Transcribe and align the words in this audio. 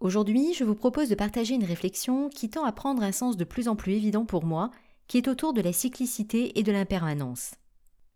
Aujourd'hui, 0.00 0.54
je 0.54 0.62
vous 0.62 0.76
propose 0.76 1.08
de 1.08 1.16
partager 1.16 1.54
une 1.54 1.64
réflexion 1.64 2.28
qui 2.28 2.48
tend 2.48 2.64
à 2.64 2.70
prendre 2.70 3.02
un 3.02 3.10
sens 3.10 3.36
de 3.36 3.42
plus 3.42 3.66
en 3.66 3.74
plus 3.74 3.94
évident 3.94 4.24
pour 4.24 4.44
moi, 4.44 4.70
qui 5.08 5.18
est 5.18 5.26
autour 5.26 5.52
de 5.52 5.60
la 5.60 5.72
cyclicité 5.72 6.56
et 6.56 6.62
de 6.62 6.70
l'impermanence. 6.70 7.54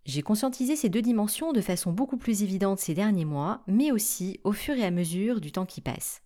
J'ai 0.05 0.22
conscientisé 0.22 0.77
ces 0.77 0.88
deux 0.88 1.02
dimensions 1.02 1.52
de 1.52 1.60
façon 1.60 1.92
beaucoup 1.92 2.16
plus 2.16 2.45
évidente 2.45 2.78
ces 2.78 2.95
derniers 2.95 3.24
mois, 3.24 3.62
mais 3.66 3.91
aussi 3.91 4.38
au 4.45 4.52
fur 4.52 4.77
et 4.77 4.84
à 4.84 4.92
mesure 4.92 5.41
du 5.41 5.50
temps 5.50 5.66
qui 5.66 5.80
passe. 5.80 6.22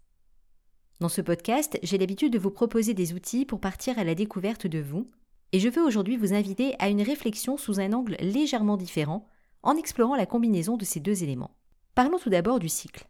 Dans 1.01 1.09
ce 1.09 1.23
podcast, 1.23 1.79
j'ai 1.83 1.97
l'habitude 1.97 2.35
de 2.35 2.39
vous 2.39 2.51
proposer 2.51 2.93
des 2.93 3.15
outils 3.15 3.47
pour 3.47 3.61
partir 3.61 3.99
à 3.99 4.05
la 4.05 4.15
découverte 4.15 4.67
de 4.67 4.79
vous, 4.79 5.11
et 5.53 5.59
je 5.59 5.71
veux 5.71 5.83
aujourd'hui 5.83 6.19
vous 6.19 6.35
inviter 6.35 6.75
à 6.81 6.91
une 6.91 7.03
réflexion 7.03 7.57
sous 7.57 7.81
un 7.81 7.95
angle 7.95 8.17
légèrement 8.21 8.77
différent, 8.77 9.27
en 9.63 9.77
explorant 9.77 10.17
la 10.17 10.27
combinaison 10.27 10.77
de 10.77 10.85
ces 10.85 11.01
deux 11.01 11.23
éléments. 11.23 11.57
Parlons 11.95 12.19
tout 12.19 12.31
d'abord 12.31 12.59
du 12.59 12.69
cycle. 12.69 13.07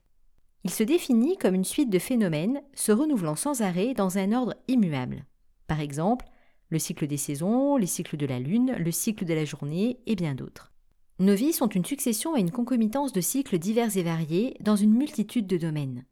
Il 0.66 0.70
se 0.70 0.82
définit 0.82 1.36
comme 1.36 1.54
une 1.54 1.62
suite 1.62 1.90
de 1.90 2.00
phénomènes 2.00 2.60
se 2.74 2.90
renouvelant 2.90 3.36
sans 3.36 3.62
arrêt 3.62 3.94
dans 3.94 4.18
un 4.18 4.32
ordre 4.32 4.56
immuable. 4.66 5.24
Par 5.68 5.80
exemple, 5.80 6.26
le 6.70 6.80
cycle 6.80 7.06
des 7.06 7.16
saisons, 7.16 7.76
les 7.76 7.86
cycles 7.86 8.16
de 8.16 8.26
la 8.26 8.40
lune, 8.40 8.74
le 8.76 8.90
cycle 8.90 9.24
de 9.24 9.32
la 9.32 9.44
journée 9.44 10.00
et 10.06 10.16
bien 10.16 10.34
d'autres. 10.34 10.72
Nos 11.20 11.36
vies 11.36 11.52
sont 11.52 11.68
une 11.68 11.84
succession 11.84 12.36
et 12.36 12.40
une 12.40 12.50
concomitance 12.50 13.12
de 13.12 13.20
cycles 13.20 13.58
divers 13.58 13.96
et 13.96 14.02
variés 14.02 14.56
dans 14.58 14.74
une 14.74 14.92
multitude 14.92 15.46
de 15.46 15.56
domaines. 15.56 16.04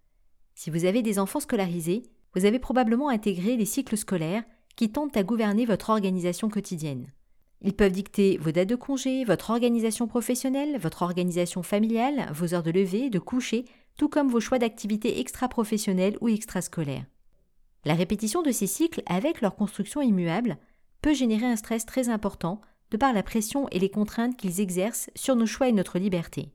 Si 0.55 0.71
vous 0.71 0.85
avez 0.85 1.03
des 1.03 1.19
enfants 1.19 1.41
scolarisés, 1.41 2.05
vous 2.37 2.45
avez 2.45 2.61
probablement 2.61 3.09
intégré 3.09 3.57
les 3.57 3.67
cycles 3.67 3.97
scolaires 3.97 4.45
qui 4.77 4.89
tentent 4.89 5.17
à 5.17 5.25
gouverner 5.25 5.67
votre 5.67 5.91
organisation 5.91 6.49
quotidienne. 6.49 7.09
Ils 7.61 7.75
peuvent 7.75 7.91
dicter 7.91 8.37
vos 8.37 8.53
dates 8.53 8.69
de 8.69 8.77
congé, 8.77 9.25
votre 9.25 9.51
organisation 9.51 10.07
professionnelle, 10.07 10.79
votre 10.79 11.03
organisation 11.03 11.65
familiale, 11.65 12.31
vos 12.33 12.55
heures 12.55 12.63
de 12.63 12.71
lever, 12.71 13.11
de 13.11 13.19
coucher, 13.19 13.65
tout 13.97 14.09
comme 14.09 14.29
vos 14.29 14.41
choix 14.41 14.59
d'activités 14.59 15.21
extra-professionnelles 15.21 16.17
ou 16.21 16.29
extrascolaires. 16.29 17.07
La 17.85 17.95
répétition 17.95 18.43
de 18.43 18.51
ces 18.51 18.67
cycles 18.67 19.03
avec 19.07 19.41
leur 19.41 19.57
construction 19.57 20.01
immuable 20.01 20.59
peut 21.03 21.15
générer 21.15 21.47
un 21.47 21.57
stress 21.57 21.85
très 21.85 22.09
important 22.09 22.61
de 22.91 22.97
par 22.97 23.13
la 23.13 23.23
pression 23.23 23.69
et 23.71 23.79
les 23.79 23.91
contraintes 23.91 24.37
qu'ils 24.37 24.61
exercent 24.61 25.11
sur 25.15 25.37
nos 25.37 25.47
choix 25.47 25.69
et 25.69 25.73
notre 25.73 25.99
liberté. 25.99 26.53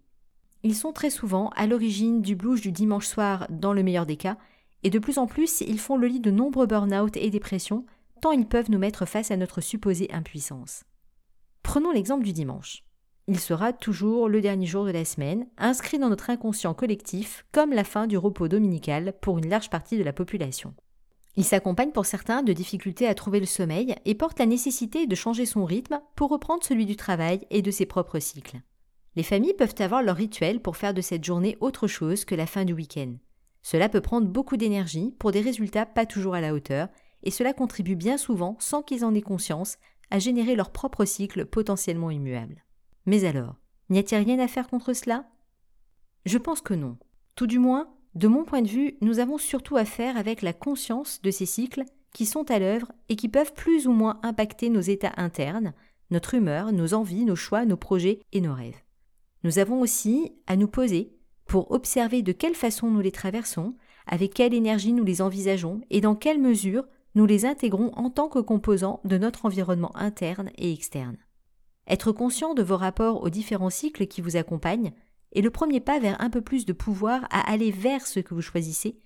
Ils 0.64 0.76
sont 0.76 0.92
très 0.92 1.10
souvent 1.10 1.50
à 1.56 1.68
l'origine 1.68 2.22
du 2.22 2.36
blues 2.36 2.62
du 2.62 2.72
dimanche 2.72 3.08
soir 3.08 3.48
dans 3.50 3.74
le 3.74 3.84
meilleur 3.84 4.06
des 4.06 4.18
cas, 4.18 4.38
et 4.84 4.90
de 4.90 5.00
plus 5.00 5.18
en 5.18 5.28
plus 5.28 5.62
ils 5.62 5.80
font 5.80 5.98
le 5.98 6.08
lit 6.08 6.20
de 6.20 6.32
nombreux 6.32 6.66
burn-out 6.66 7.16
et 7.18 7.30
dépressions, 7.30 7.86
tant 8.22 8.32
ils 8.32 8.48
peuvent 8.48 8.72
nous 8.72 8.80
mettre 8.80 9.06
face 9.06 9.32
à 9.32 9.38
notre 9.38 9.62
supposée 9.62 10.10
impuissance. 10.12 10.84
Prenons 11.64 11.92
l'exemple 11.92 12.24
du 12.24 12.34
dimanche. 12.34 12.84
Il 13.32 13.40
sera 13.40 13.74
toujours 13.74 14.28
le 14.28 14.42
dernier 14.42 14.66
jour 14.66 14.86
de 14.86 14.90
la 14.90 15.06
semaine, 15.06 15.46
inscrit 15.60 16.00
dans 16.00 16.10
notre 16.10 16.32
inconscient 16.32 16.74
collectif 16.74 17.46
comme 17.52 17.74
la 17.74 17.84
fin 17.84 18.08
du 18.08 18.18
repos 18.18 18.48
dominical 18.48 19.14
pour 19.22 19.38
une 19.38 19.48
large 19.48 19.70
partie 19.70 20.00
de 20.00 20.04
la 20.04 20.14
population. 20.14 20.74
Il 21.36 21.44
s'accompagne 21.44 21.92
pour 21.92 22.08
certains 22.08 22.42
de 22.42 22.54
difficultés 22.54 23.06
à 23.06 23.14
trouver 23.14 23.40
le 23.40 23.46
sommeil 23.46 23.94
et 24.06 24.16
porte 24.16 24.40
la 24.40 24.48
nécessité 24.48 25.06
de 25.06 25.14
changer 25.14 25.46
son 25.46 25.64
rythme 25.64 26.02
pour 26.16 26.32
reprendre 26.32 26.64
celui 26.64 26.88
du 26.88 26.96
travail 26.96 27.42
et 27.52 27.62
de 27.62 27.70
ses 27.70 27.86
propres 27.86 28.18
cycles. 28.18 28.62
Les 29.16 29.22
familles 29.22 29.54
peuvent 29.54 29.76
avoir 29.78 30.02
leur 30.02 30.16
rituel 30.16 30.60
pour 30.60 30.76
faire 30.76 30.96
de 30.96 31.02
cette 31.02 31.24
journée 31.24 31.56
autre 31.60 31.86
chose 31.86 32.26
que 32.26 32.34
la 32.34 32.48
fin 32.48 32.66
du 32.66 32.74
week-end. 32.74 33.14
Cela 33.62 33.90
peut 33.90 34.02
prendre 34.02 34.28
beaucoup 34.28 34.58
d'énergie 34.58 35.14
pour 35.20 35.32
des 35.32 35.42
résultats 35.42 35.86
pas 35.86 36.08
toujours 36.08 36.34
à 36.34 36.42
la 36.42 36.56
hauteur, 36.56 36.88
et 37.22 37.30
cela 37.30 37.54
contribue 37.54 37.96
bien 37.96 38.18
souvent, 38.18 38.58
sans 38.60 38.82
qu'ils 38.82 39.06
en 39.06 39.14
aient 39.14 39.22
conscience, 39.22 39.78
à 40.10 40.18
générer 40.18 40.56
leur 40.56 40.72
propre 40.72 41.06
cycle 41.06 41.46
potentiellement 41.46 42.10
immuable. 42.10 42.64
Mais 43.10 43.26
alors, 43.26 43.56
n'y 43.90 43.98
a-t-il 43.98 44.24
rien 44.24 44.38
à 44.38 44.48
faire 44.48 44.68
contre 44.68 44.94
cela? 44.94 45.26
Je 46.28 46.38
pense 46.38 46.62
que 46.62 46.76
non. 46.76 46.96
Tout 47.36 47.48
du 47.48 47.58
moins, 47.58 47.90
de 48.14 48.28
mon 48.28 48.44
point 48.44 48.62
de 48.62 48.68
vue, 48.68 48.98
nous 49.02 49.18
avons 49.18 49.40
surtout 49.40 49.78
à 49.78 49.86
faire 49.86 50.16
avec 50.16 50.44
la 50.44 50.54
conscience 50.54 51.20
de 51.24 51.32
ces 51.32 51.48
cycles 51.48 51.86
qui 52.14 52.28
sont 52.28 52.52
à 52.52 52.60
l'œuvre 52.60 52.92
et 53.10 53.16
qui 53.16 53.28
peuvent 53.28 53.56
plus 53.56 53.88
ou 53.88 53.94
moins 53.94 54.20
impacter 54.22 54.70
nos 54.70 54.80
états 54.80 55.14
internes, 55.18 55.74
notre 56.12 56.36
humeur, 56.36 56.72
nos 56.72 56.94
envies, 56.94 57.26
nos 57.26 57.36
choix, 57.36 57.66
nos 57.66 57.78
projets 57.78 58.20
et 58.32 58.42
nos 58.42 58.54
rêves. 58.54 58.84
Nous 59.44 59.58
avons 59.58 59.82
aussi 59.82 60.32
à 60.46 60.56
nous 60.56 60.68
poser 60.68 61.12
pour 61.48 61.72
observer 61.72 62.22
de 62.22 62.32
quelle 62.32 62.54
façon 62.54 62.92
nous 62.92 63.02
les 63.02 63.12
traversons, 63.12 63.74
avec 64.06 64.36
quelle 64.36 64.54
énergie 64.54 64.94
nous 64.94 65.04
les 65.04 65.24
envisageons 65.24 65.82
et 65.90 66.00
dans 66.00 66.14
quelle 66.14 66.40
mesure 66.40 66.86
nous 67.16 67.26
les 67.26 67.46
intégrons 67.46 67.92
en 67.96 68.12
tant 68.12 68.30
que 68.30 68.38
composants 68.38 69.02
de 69.04 69.18
notre 69.18 69.48
environnement 69.48 69.98
interne 69.98 70.52
et 70.60 70.72
externe. 70.72 71.18
Être 71.90 72.12
conscient 72.12 72.54
de 72.54 72.62
vos 72.62 72.78
rapports 72.78 73.24
aux 73.24 73.30
différents 73.30 73.72
cycles 73.72 74.06
qui 74.06 74.22
vous 74.22 74.38
accompagnent 74.38 74.92
est 75.34 75.42
le 75.42 75.50
premier 75.50 75.80
pas 75.80 76.00
vers 76.00 76.22
un 76.22 76.30
peu 76.30 76.42
plus 76.42 76.66
de 76.66 76.74
pouvoir 76.74 77.24
à 77.32 77.52
aller 77.52 77.72
vers 77.72 78.06
ce 78.06 78.20
que 78.20 78.36
vous 78.36 78.44
choisissez, 78.44 79.00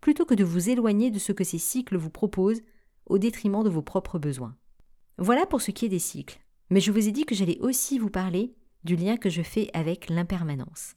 plutôt 0.00 0.24
que 0.24 0.34
de 0.34 0.44
vous 0.44 0.68
éloigner 0.68 1.12
de 1.12 1.20
ce 1.20 1.30
que 1.30 1.44
ces 1.44 1.58
cycles 1.58 1.96
vous 1.96 2.10
proposent 2.10 2.62
au 3.06 3.18
détriment 3.18 3.62
de 3.62 3.70
vos 3.70 3.82
propres 3.82 4.18
besoins. 4.18 4.56
Voilà 5.16 5.46
pour 5.46 5.62
ce 5.62 5.70
qui 5.70 5.86
est 5.86 5.88
des 5.90 6.00
cycles, 6.00 6.40
mais 6.70 6.80
je 6.80 6.90
vous 6.90 7.06
ai 7.06 7.12
dit 7.12 7.24
que 7.24 7.36
j'allais 7.36 7.60
aussi 7.60 7.98
vous 7.98 8.10
parler 8.10 8.52
du 8.82 8.96
lien 8.96 9.16
que 9.16 9.30
je 9.30 9.42
fais 9.42 9.70
avec 9.72 10.10
l'impermanence. 10.10 10.94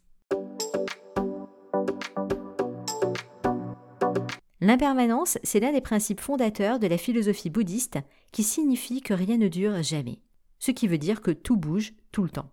L'impermanence, 4.59 5.37
c'est 5.43 5.59
l'un 5.59 5.71
des 5.71 5.81
principes 5.81 6.19
fondateurs 6.19 6.79
de 6.79 6.87
la 6.87 6.97
philosophie 6.97 7.51
bouddhiste 7.51 7.99
qui 8.31 8.41
signifie 8.41 9.01
que 9.01 9.13
rien 9.13 9.37
ne 9.37 9.47
dure 9.47 9.83
jamais, 9.83 10.19
ce 10.59 10.71
qui 10.71 10.87
veut 10.87 10.97
dire 10.97 11.21
que 11.21 11.31
tout 11.31 11.57
bouge 11.57 11.93
tout 12.11 12.23
le 12.23 12.29
temps. 12.29 12.49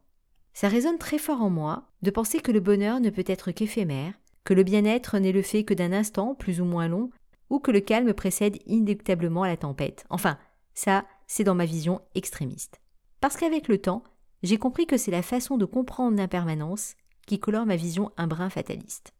Ça 0.52 0.68
résonne 0.68 0.98
très 0.98 1.18
fort 1.18 1.42
en 1.42 1.50
moi 1.50 1.88
de 2.02 2.10
penser 2.10 2.40
que 2.40 2.52
le 2.52 2.60
bonheur 2.60 3.00
ne 3.00 3.10
peut 3.10 3.24
être 3.26 3.50
qu'éphémère, 3.50 4.14
que 4.44 4.54
le 4.54 4.62
bien-être 4.62 5.18
n'est 5.18 5.32
le 5.32 5.42
fait 5.42 5.64
que 5.64 5.74
d'un 5.74 5.92
instant 5.92 6.34
plus 6.34 6.60
ou 6.60 6.64
moins 6.64 6.88
long, 6.88 7.10
ou 7.50 7.58
que 7.58 7.70
le 7.70 7.80
calme 7.80 8.14
précède 8.14 8.58
inéluctablement 8.66 9.44
la 9.44 9.56
tempête. 9.56 10.04
Enfin, 10.10 10.38
ça, 10.74 11.04
c'est 11.26 11.44
dans 11.44 11.54
ma 11.54 11.66
vision 11.66 12.00
extrémiste. 12.14 12.80
Parce 13.20 13.36
qu'avec 13.36 13.68
le 13.68 13.78
temps, 13.78 14.02
j'ai 14.42 14.58
compris 14.58 14.86
que 14.86 14.96
c'est 14.96 15.10
la 15.10 15.22
façon 15.22 15.56
de 15.56 15.64
comprendre 15.64 16.16
l'impermanence 16.16 16.94
qui 17.26 17.38
colore 17.38 17.66
ma 17.66 17.76
vision 17.76 18.12
un 18.16 18.26
brin 18.26 18.50
fataliste. 18.50 19.12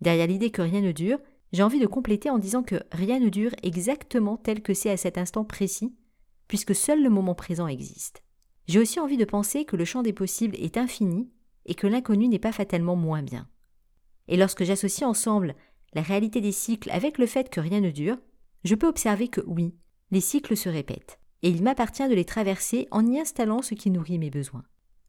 Derrière 0.00 0.28
l'idée 0.28 0.50
que 0.50 0.62
rien 0.62 0.80
ne 0.80 0.92
dure, 0.92 1.18
j'ai 1.52 1.62
envie 1.62 1.80
de 1.80 1.86
compléter 1.86 2.30
en 2.30 2.38
disant 2.38 2.62
que 2.62 2.76
rien 2.92 3.18
ne 3.18 3.28
dure 3.28 3.52
exactement 3.62 4.36
tel 4.36 4.62
que 4.62 4.74
c'est 4.74 4.90
à 4.90 4.96
cet 4.96 5.18
instant 5.18 5.44
précis, 5.44 5.94
puisque 6.46 6.74
seul 6.74 7.02
le 7.02 7.10
moment 7.10 7.34
présent 7.34 7.66
existe. 7.66 8.22
J'ai 8.68 8.78
aussi 8.78 9.00
envie 9.00 9.16
de 9.16 9.24
penser 9.24 9.64
que 9.64 9.76
le 9.76 9.86
champ 9.86 10.02
des 10.02 10.12
possibles 10.12 10.54
est 10.56 10.76
infini 10.76 11.30
et 11.64 11.74
que 11.74 11.86
l'inconnu 11.86 12.28
n'est 12.28 12.38
pas 12.38 12.52
fatalement 12.52 12.96
moins 12.96 13.22
bien. 13.22 13.48
Et 14.28 14.36
lorsque 14.36 14.64
j'associe 14.64 15.08
ensemble 15.08 15.54
la 15.94 16.02
réalité 16.02 16.42
des 16.42 16.52
cycles 16.52 16.90
avec 16.90 17.16
le 17.16 17.26
fait 17.26 17.48
que 17.48 17.60
rien 17.60 17.80
ne 17.80 17.90
dure, 17.90 18.18
je 18.64 18.74
peux 18.74 18.86
observer 18.86 19.28
que 19.28 19.40
oui, 19.46 19.74
les 20.10 20.20
cycles 20.20 20.56
se 20.56 20.68
répètent, 20.68 21.18
et 21.42 21.48
il 21.48 21.62
m'appartient 21.62 22.06
de 22.06 22.14
les 22.14 22.26
traverser 22.26 22.88
en 22.90 23.06
y 23.06 23.18
installant 23.18 23.62
ce 23.62 23.74
qui 23.74 23.90
nourrit 23.90 24.18
mes 24.18 24.30
besoins. 24.30 24.64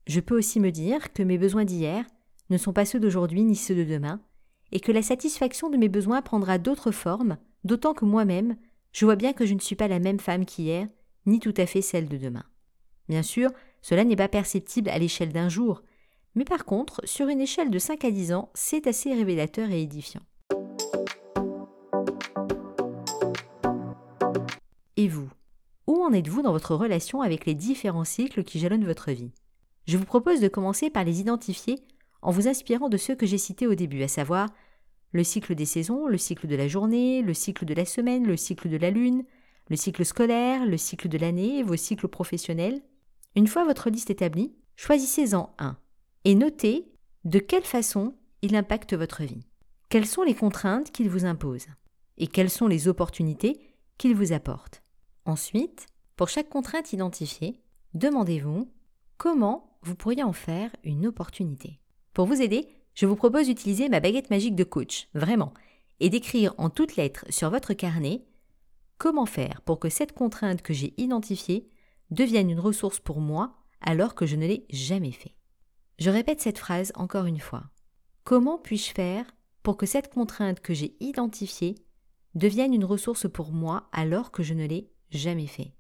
Je 0.08 0.22
peux 0.22 0.38
aussi 0.38 0.62
me 0.62 0.72
dire 0.72 1.12
que 1.12 1.24
mes 1.24 1.38
besoins 1.38 1.66
d'hier 1.66 2.06
ne 2.50 2.58
sont 2.58 2.74
pas 2.74 2.86
ceux 2.86 3.00
d'aujourd'hui 3.00 3.44
ni 3.44 3.56
ceux 3.56 3.76
de 3.76 3.84
demain, 3.84 4.22
et 4.72 4.80
que 4.80 4.92
la 4.92 5.02
satisfaction 5.02 5.70
de 5.70 5.78
mes 5.78 5.90
besoins 5.90 6.22
prendra 6.22 6.60
d'autres 6.60 6.92
formes, 6.92 7.38
d'autant 7.66 7.94
que 7.94 8.06
moi-même, 8.06 8.56
je 8.94 9.06
vois 9.06 9.16
bien 9.16 9.34
que 9.34 9.46
je 9.46 9.54
ne 9.54 9.60
suis 9.60 9.76
pas 9.76 9.88
la 9.88 10.00
même 10.00 10.20
femme 10.20 10.46
qu'hier, 10.46 10.88
ni 11.26 11.40
tout 11.40 11.54
à 11.58 11.66
fait 11.66 11.82
celle 11.82 12.08
de 12.08 12.18
demain. 12.18 12.46
Bien 13.10 13.24
sûr, 13.24 13.50
cela 13.82 14.04
n'est 14.04 14.16
pas 14.16 14.28
perceptible 14.28 14.90
à 14.90 14.98
l'échelle 14.98 15.34
d'un 15.34 15.50
jour, 15.50 15.82
mais 16.36 16.46
par 16.46 16.64
contre, 16.64 17.02
sur 17.06 17.28
une 17.28 17.42
échelle 17.42 17.72
de 17.72 17.80
5 17.80 18.06
à 18.06 18.12
10 18.12 18.34
ans, 18.34 18.50
c'est 18.54 18.88
assez 18.88 19.14
révélateur 19.14 19.70
et 19.72 19.82
édifiant. 19.82 20.22
Et 24.96 25.08
vous 25.08 25.30
où 25.90 26.04
en 26.04 26.14
êtes-vous 26.14 26.44
dans 26.44 26.52
votre 26.52 26.76
relation 26.76 27.24
avec 27.24 27.48
les 27.48 27.56
différents 27.56 28.04
cycles 28.04 28.44
qui 28.44 28.60
jalonnent 28.60 28.86
votre 28.86 29.12
vie? 29.12 29.32
Je 29.88 29.98
vous 29.98 30.06
propose 30.06 30.40
de 30.40 30.48
commencer 30.48 30.92
par 30.92 31.04
les 31.04 31.20
identifier 31.20 31.80
en 32.22 32.30
vous 32.30 32.48
inspirant 32.48 32.90
de 32.90 32.98
ceux 32.98 33.16
que 33.16 33.26
j'ai 33.26 33.40
cités 33.40 33.66
au 33.66 33.74
début, 33.74 34.04
à 34.04 34.08
savoir 34.08 34.50
le 35.14 35.24
cycle 35.24 35.56
des 35.56 35.66
saisons, 35.66 36.06
le 36.06 36.20
cycle 36.20 36.46
de 36.46 36.56
la 36.56 36.68
journée, 36.68 37.24
le 37.24 37.34
cycle 37.34 37.66
de 37.66 37.74
la 37.74 37.86
semaine, 37.86 38.28
le 38.28 38.38
cycle 38.38 38.70
de 38.70 38.78
la 38.78 38.92
lune, 38.92 39.24
le 39.70 39.76
cycle 39.76 40.06
scolaire, 40.06 40.64
le 40.64 40.78
cycle 40.78 41.08
de 41.10 41.18
l'année, 41.18 41.64
vos 41.64 41.76
cycles 41.76 42.08
professionnels. 42.08 42.80
Une 43.40 43.48
fois 43.48 43.64
votre 43.64 43.90
liste 43.90 44.10
établie, 44.10 44.54
choisissez-en 44.76 45.56
un 45.60 45.78
et 46.26 46.36
notez 46.36 46.92
de 47.24 47.40
quelle 47.40 47.64
façon 47.64 48.14
il 48.42 48.54
impacte 48.54 48.94
votre 48.94 49.24
vie. 49.24 49.46
Quelles 49.88 50.08
sont 50.08 50.24
les 50.24 50.36
contraintes 50.36 50.92
qu'il 50.92 51.10
vous 51.10 51.24
impose 51.24 51.68
et 52.18 52.28
quelles 52.28 52.50
sont 52.50 52.68
les 52.68 52.90
opportunités 52.90 53.62
qu'il 53.98 54.14
vous 54.14 54.34
apporte. 54.34 54.84
Ensuite, 55.24 55.88
Pour 56.18 56.28
chaque 56.28 56.50
contrainte 56.50 56.92
identifiée, 56.92 57.62
demandez-vous 57.94 58.70
comment 59.16 59.80
vous 59.84 59.96
pourriez 59.96 60.24
en 60.24 60.34
faire 60.34 60.76
une 60.84 61.08
opportunité. 61.08 61.80
Pour 62.14 62.26
vous 62.26 62.42
aider, 62.42 62.68
je 62.94 63.06
vous 63.06 63.16
propose 63.16 63.48
d'utiliser 63.48 63.88
ma 63.88 64.02
baguette 64.02 64.32
magique 64.32 64.56
de 64.58 64.66
coach, 64.66 65.08
vraiment, 65.14 65.54
et 66.02 66.10
d'écrire 66.10 66.54
en 66.58 66.70
toutes 66.70 66.98
lettres 66.98 67.24
sur 67.30 67.50
votre 67.50 67.74
carnet 67.74 68.22
comment 68.98 69.26
faire 69.26 69.62
pour 69.62 69.80
que 69.80 69.88
cette 69.88 70.12
contrainte 70.12 70.62
que 70.62 70.74
j'ai 70.74 70.94
identifiée 70.98 71.70
devienne 72.12 72.50
une 72.50 72.60
ressource 72.60 73.00
pour 73.00 73.20
moi 73.20 73.56
alors 73.82 74.16
que 74.16 74.26
je 74.26 74.36
ne 74.36 74.48
l'ai 74.48 74.66
jamais 74.70 75.12
fait. 75.12 75.36
Je 76.00 76.10
répète 76.10 76.42
cette 76.42 76.58
phrase 76.58 76.92
encore 76.96 77.26
une 77.26 77.40
fois. 77.40 77.70
Comment 78.24 78.58
puis-je 78.58 78.92
faire 78.94 79.26
pour 79.64 79.78
que 79.78 79.86
cette 79.86 80.14
contrainte 80.14 80.60
que 80.60 80.74
j'ai 80.74 80.96
identifiée 81.00 81.76
devienne 82.36 82.74
une 82.74 82.86
ressource 82.86 83.30
pour 83.30 83.52
moi 83.52 83.90
alors 83.92 84.32
que 84.32 84.44
je 84.44 84.54
ne 84.54 84.66
l'ai 84.66 84.90
jamais 85.12 85.48
fait? 85.48 85.74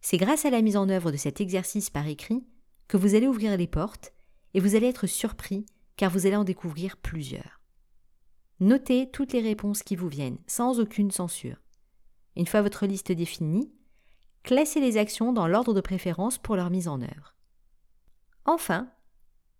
C'est 0.00 0.18
grâce 0.18 0.44
à 0.44 0.50
la 0.50 0.62
mise 0.62 0.76
en 0.76 0.88
œuvre 0.88 1.10
de 1.10 1.16
cet 1.16 1.40
exercice 1.40 1.90
par 1.90 2.06
écrit 2.06 2.46
que 2.88 2.96
vous 2.96 3.14
allez 3.14 3.26
ouvrir 3.26 3.56
les 3.56 3.66
portes 3.66 4.12
et 4.54 4.60
vous 4.60 4.74
allez 4.76 4.86
être 4.86 5.06
surpris 5.06 5.66
car 5.96 6.10
vous 6.10 6.26
allez 6.26 6.36
en 6.36 6.44
découvrir 6.44 6.96
plusieurs. 6.96 7.60
Notez 8.60 9.10
toutes 9.10 9.32
les 9.32 9.40
réponses 9.40 9.82
qui 9.82 9.96
vous 9.96 10.08
viennent, 10.08 10.38
sans 10.46 10.80
aucune 10.80 11.10
censure. 11.10 11.60
Une 12.36 12.46
fois 12.46 12.62
votre 12.62 12.86
liste 12.86 13.12
définie, 13.12 13.70
classez 14.46 14.80
les 14.80 14.96
actions 14.96 15.32
dans 15.32 15.48
l'ordre 15.48 15.74
de 15.74 15.80
préférence 15.80 16.38
pour 16.38 16.54
leur 16.54 16.70
mise 16.70 16.86
en 16.86 17.02
œuvre. 17.02 17.34
Enfin, 18.44 18.88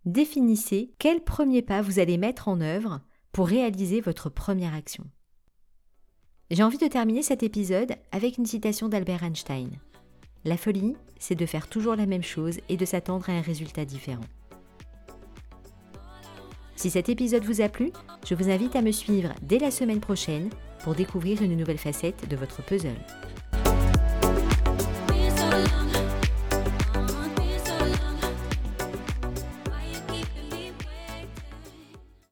définissez 0.05 0.95
quel 0.99 1.25
premier 1.25 1.61
pas 1.61 1.83
vous 1.83 1.99
allez 1.99 2.17
mettre 2.17 2.47
en 2.47 2.61
œuvre 2.61 3.01
pour 3.33 3.49
réaliser 3.49 4.01
votre 4.01 4.31
première 4.31 4.75
action. 4.75 5.05
J'ai 6.53 6.63
envie 6.63 6.79
de 6.79 6.87
terminer 6.87 7.25
cet 7.25 7.43
épisode 7.43 7.97
avec 8.13 8.39
une 8.39 8.47
citation 8.47 8.89
d'Albert 8.89 9.25
Einstein. 9.25 9.71
La 10.45 10.57
folie, 10.57 10.95
c'est 11.19 11.35
de 11.35 11.47
faire 11.47 11.69
toujours 11.69 11.97
la 11.97 12.07
même 12.07 12.23
chose 12.23 12.61
et 12.69 12.77
de 12.77 12.85
s'attendre 12.85 13.29
à 13.29 13.33
un 13.33 13.41
résultat 13.41 13.85
différent. 13.85 14.25
Si 16.77 16.91
cet 16.91 17.09
épisode 17.09 17.45
vous 17.45 17.61
a 17.61 17.69
plu, 17.69 17.91
je 18.25 18.37
vous 18.37 18.51
invite 18.51 18.77
à 18.77 18.83
me 18.83 18.93
suivre 18.93 19.33
dès 19.43 19.59
la 19.59 19.73
semaine 19.73 20.01
prochaine 20.01 20.49
pour 20.85 20.95
découvrir 20.95 21.43
une 21.43 21.57
nouvelle 21.57 21.79
facette 21.79 22.29
de 22.29 22.37
votre 22.37 22.65
puzzle. 22.65 22.95